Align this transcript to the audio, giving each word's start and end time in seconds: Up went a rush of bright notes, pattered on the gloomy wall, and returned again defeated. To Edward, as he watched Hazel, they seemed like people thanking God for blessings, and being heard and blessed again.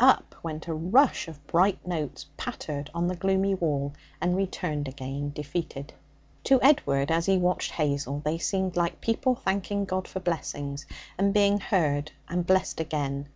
Up 0.00 0.34
went 0.42 0.66
a 0.66 0.72
rush 0.72 1.28
of 1.28 1.46
bright 1.46 1.78
notes, 1.86 2.24
pattered 2.38 2.90
on 2.94 3.06
the 3.06 3.14
gloomy 3.14 3.54
wall, 3.54 3.92
and 4.18 4.34
returned 4.34 4.88
again 4.88 5.30
defeated. 5.34 5.92
To 6.44 6.58
Edward, 6.62 7.10
as 7.10 7.26
he 7.26 7.36
watched 7.36 7.72
Hazel, 7.72 8.22
they 8.24 8.38
seemed 8.38 8.78
like 8.78 9.02
people 9.02 9.34
thanking 9.34 9.84
God 9.84 10.08
for 10.08 10.20
blessings, 10.20 10.86
and 11.18 11.34
being 11.34 11.60
heard 11.60 12.12
and 12.28 12.46
blessed 12.46 12.80
again. 12.80 13.28